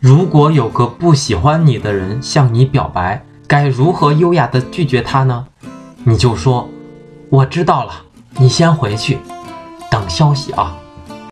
[0.00, 5.44] 如果有个不喜欢你的人向你表白该如何优雅的拒绝他呢？
[6.04, 6.68] 你就说
[7.28, 7.92] 我知道了
[8.36, 9.18] 你先回去
[9.90, 10.76] 等消息啊。